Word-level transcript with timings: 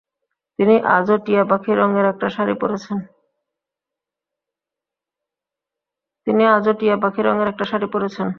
তিনি 0.59 0.75
আজও 0.95 1.15
টিয়াপাখি 6.77 7.31
রঙের 7.31 7.49
একটা 7.55 7.63
শাড়ি 7.69 7.87
পরেছেন। 7.93 8.27